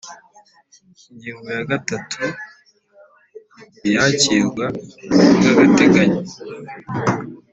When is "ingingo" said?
1.09-1.47